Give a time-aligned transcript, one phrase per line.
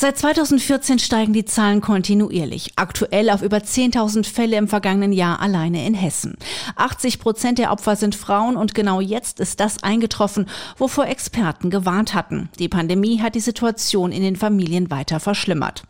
[0.00, 2.70] Seit 2014 steigen die Zahlen kontinuierlich.
[2.76, 6.36] Aktuell auf über 10.000 Fälle im vergangenen Jahr alleine in Hessen.
[6.76, 12.14] 80 Prozent der Opfer sind Frauen und genau jetzt ist das eingetroffen, wovor Experten gewarnt
[12.14, 12.48] hatten.
[12.60, 15.82] Die Pandemie hat die Situation in den Familien weiter verschlimmert.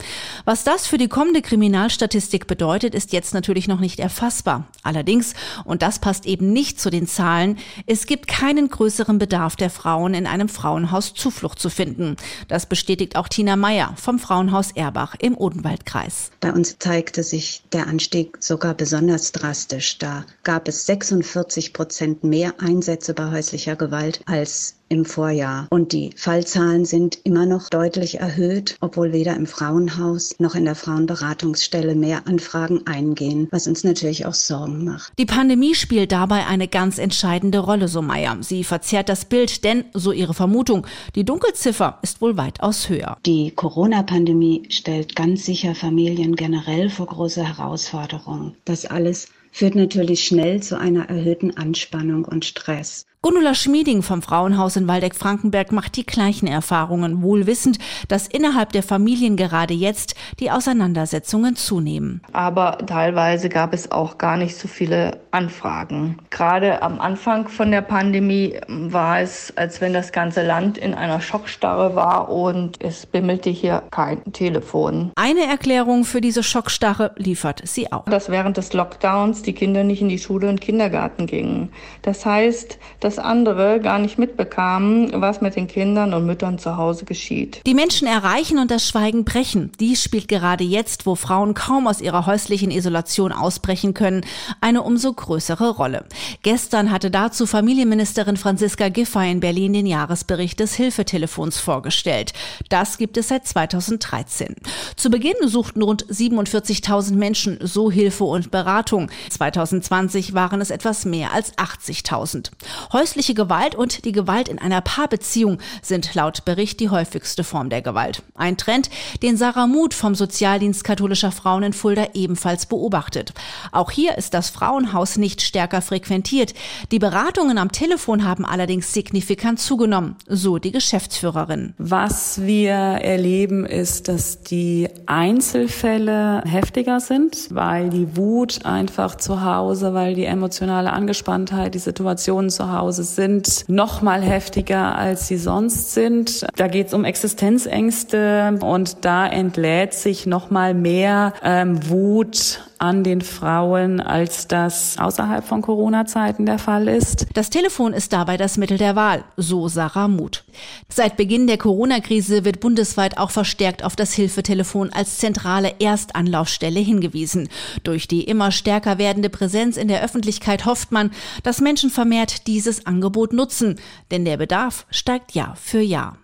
[0.46, 4.68] Was das für die kommende Kriminalstatistik bedeutet, ist jetzt natürlich noch nicht erfassbar.
[4.82, 5.34] Allerdings,
[5.66, 10.14] und das passt eben nicht zu den Zahlen, es gibt keinen größeren Bedarf der Frauen
[10.14, 12.16] in einem Frauenhaus Zuflucht zu finden.
[12.48, 16.30] Das bestätigt auch Tina Meyer vom Frauenhaus Erbach im Odenwaldkreis.
[16.40, 19.98] Bei uns zeigte sich der Anstieg sogar besonders drastisch.
[19.98, 25.66] Da gab es 46 Prozent mehr Einsätze bei häuslicher Gewalt als im Vorjahr.
[25.70, 30.74] Und die Fallzahlen sind immer noch deutlich erhöht, obwohl weder im Frauenhaus noch in der
[30.74, 35.12] Frauenberatungsstelle mehr Anfragen eingehen, was uns natürlich auch Sorgen macht.
[35.18, 38.38] Die Pandemie spielt dabei eine ganz entscheidende Rolle, so Meyer.
[38.40, 43.16] Sie verzerrt das Bild, denn, so ihre Vermutung, die Dunkelziffer ist wohl weitaus höher.
[43.26, 48.54] Die Corona-Pandemie stellt ganz sicher Familien generell vor große Herausforderungen.
[48.64, 53.06] Das alles führt natürlich schnell zu einer erhöhten Anspannung und Stress.
[53.20, 58.84] Gundula Schmieding vom Frauenhaus in Waldeck-Frankenberg macht die gleichen Erfahrungen, wohl wissend, dass innerhalb der
[58.84, 62.22] Familien gerade jetzt die Auseinandersetzungen zunehmen.
[62.32, 66.18] Aber teilweise gab es auch gar nicht so viele Anfragen.
[66.30, 71.20] Gerade am Anfang von der Pandemie war es, als wenn das ganze Land in einer
[71.20, 75.10] Schockstarre war und es bimmelte hier kein Telefon.
[75.16, 78.04] Eine Erklärung für diese Schockstarre liefert sie auch.
[78.04, 81.70] Dass während des Lockdowns die Kinder nicht in die Schule und Kindergarten gingen.
[82.02, 82.78] Das heißt,
[83.08, 87.62] dass andere gar nicht mitbekamen, was mit den Kindern und Müttern zu Hause geschieht.
[87.64, 89.72] Die Menschen erreichen und das Schweigen brechen.
[89.80, 94.26] Dies spielt gerade jetzt, wo Frauen kaum aus ihrer häuslichen Isolation ausbrechen können,
[94.60, 96.04] eine umso größere Rolle.
[96.42, 102.34] Gestern hatte dazu Familienministerin Franziska Giffey in Berlin den Jahresbericht des Hilfetelefons vorgestellt.
[102.68, 104.54] Das gibt es seit 2013.
[104.96, 109.10] Zu Beginn suchten rund 47.000 Menschen so Hilfe und Beratung.
[109.30, 112.50] 2020 waren es etwas mehr als 80.000.
[112.98, 117.80] Häusliche Gewalt und die Gewalt in einer Paarbeziehung sind laut Bericht die häufigste Form der
[117.80, 118.24] Gewalt.
[118.34, 118.90] Ein Trend,
[119.22, 123.34] den Sarah Muth vom Sozialdienst katholischer Frauen in Fulda ebenfalls beobachtet.
[123.70, 126.54] Auch hier ist das Frauenhaus nicht stärker frequentiert.
[126.90, 131.74] Die Beratungen am Telefon haben allerdings signifikant zugenommen, so die Geschäftsführerin.
[131.78, 139.94] Was wir erleben, ist, dass die Einzelfälle heftiger sind, weil die Wut einfach zu Hause,
[139.94, 145.36] weil die emotionale Angespanntheit, die Situation zu Hause Hause sind, noch mal heftiger, als sie
[145.36, 146.46] sonst sind.
[146.56, 153.04] Da geht es um Existenzängste und da entlädt sich noch mal mehr ähm, Wut an
[153.04, 157.26] den Frauen, als das außerhalb von Corona-Zeiten der Fall ist.
[157.34, 160.44] Das Telefon ist dabei das Mittel der Wahl, so Sarah Muth.
[160.88, 167.48] Seit Beginn der Corona-Krise wird bundesweit auch verstärkt auf das Hilfetelefon als zentrale Erstanlaufstelle hingewiesen.
[167.82, 171.10] Durch die immer stärker werdende Präsenz in der Öffentlichkeit hofft man,
[171.42, 173.76] dass Menschen vermehrt dieses Angebot nutzen,
[174.10, 176.18] denn der Bedarf steigt Jahr für Jahr.